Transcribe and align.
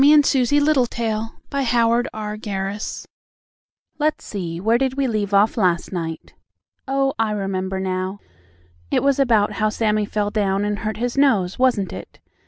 XXIII 0.03 0.23
SUSIE 0.23 0.59
LITTLETAIL'S 0.59 1.29
HOT 1.53 2.07
CROSS 2.11 2.35
BUNS 2.41 3.05
Let's 3.99 4.25
see, 4.25 4.59
where 4.59 4.79
did 4.79 4.95
we 4.97 5.05
leave 5.05 5.31
off 5.31 5.57
last 5.57 5.91
night? 5.93 6.33
Oh, 6.87 7.13
I 7.19 7.29
remember 7.33 7.79
now, 7.79 8.17
it 8.89 9.03
was 9.03 9.19
about 9.19 9.51
how 9.51 9.69
Sammie 9.69 10.05
fell 10.07 10.31
down 10.31 10.65
and 10.65 10.79
hurt 10.79 10.97
his 10.97 11.19
nose, 11.19 11.59
wasn't 11.59 11.93
it? 11.93 12.19